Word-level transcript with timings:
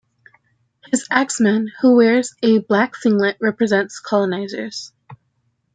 His 0.87 1.05
axeman, 1.11 1.71
who 1.79 1.95
wears 1.95 2.33
a 2.41 2.57
black 2.57 2.95
singlet, 2.95 3.37
represents 3.39 3.99
colonisers. 3.99 4.91